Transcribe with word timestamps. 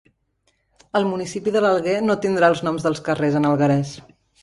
El 0.99 1.05
municipi 1.09 1.53
de 1.57 1.63
l'Alguer 1.67 1.95
no 2.09 2.17
tindrà 2.25 2.53
els 2.55 2.67
noms 2.71 2.89
dels 2.91 3.07
carrers 3.11 3.43
en 3.43 3.51
alguerès 3.55 3.97